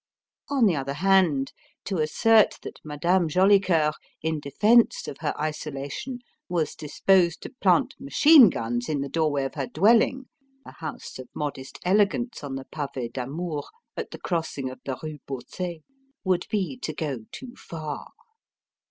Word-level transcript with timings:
On 0.49 0.65
the 0.65 0.75
other 0.75 0.95
hand, 0.95 1.53
to 1.85 1.99
assert 1.99 2.57
that 2.63 2.79
Madame 2.83 3.27
Jolicoeur, 3.29 3.91
in 4.23 4.39
defence 4.39 5.07
of 5.07 5.19
her 5.19 5.39
isolation, 5.39 6.21
was 6.49 6.73
disposed 6.73 7.43
to 7.43 7.53
plant 7.61 7.93
machine 7.99 8.49
guns 8.49 8.89
in 8.89 9.01
the 9.01 9.09
doorway 9.09 9.43
of 9.45 9.53
her 9.53 9.67
dwelling 9.67 10.25
a 10.65 10.71
house 10.71 11.19
of 11.19 11.29
modest 11.35 11.77
elegance 11.85 12.43
on 12.43 12.55
the 12.55 12.65
Pavé 12.65 13.13
d'Amour, 13.13 13.61
at 13.95 14.09
the 14.09 14.17
crossing 14.17 14.71
of 14.71 14.79
the 14.85 14.97
Rue 15.03 15.19
Bausset 15.27 15.83
would 16.23 16.47
be 16.49 16.77
to 16.77 16.93
go 16.95 17.19
too 17.31 17.55
far. 17.55 18.07